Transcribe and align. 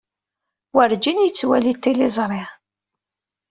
Werǧin 0.75 1.23
yettwali 1.23 1.73
tiliẓri. 1.75 2.43